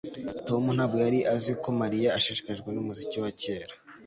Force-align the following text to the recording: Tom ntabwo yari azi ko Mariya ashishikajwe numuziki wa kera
Tom 0.47 0.63
ntabwo 0.75 0.95
yari 1.05 1.19
azi 1.33 1.51
ko 1.61 1.67
Mariya 1.81 2.09
ashishikajwe 2.17 2.69
numuziki 2.71 3.17
wa 3.23 3.31
kera 3.41 3.73